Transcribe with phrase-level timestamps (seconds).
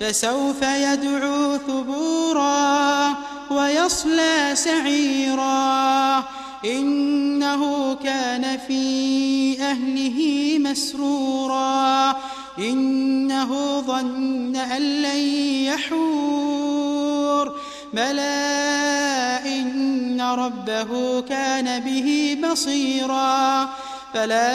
[0.00, 3.14] فسوف يدعو ثبورا
[3.50, 6.24] ويصلى سعيرا.
[6.64, 12.16] إنه كان في أهله مسرورا.
[12.58, 15.18] إنه ظن أن لن
[15.64, 17.60] يحور.
[17.92, 23.68] بلى إن ربه كان به بصيرا.
[24.14, 24.52] فلا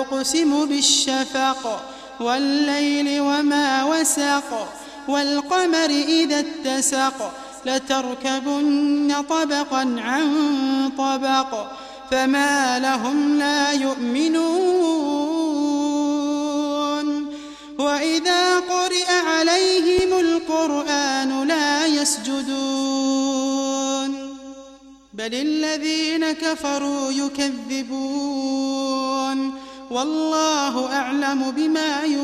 [0.00, 1.80] أقسم بالشفق
[2.20, 3.73] والليل وما
[4.14, 4.68] وسق
[5.08, 7.32] والقمر إذا اتسق
[7.66, 11.66] لتركبن طبقا عن طبق
[12.10, 14.44] فما لهم لا يؤمنون.
[17.78, 23.14] وإذا قرئ عليهم القرآن لا يسجدون.
[25.14, 28.44] بل الذين كفروا يكذبون.
[29.90, 32.23] والله أعلم بما يوعون